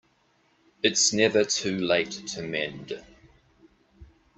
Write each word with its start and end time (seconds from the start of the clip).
It's 0.81 1.13
never 1.13 1.43
too 1.43 1.77
late 1.77 2.09
to 2.29 2.41
mend 2.41 3.03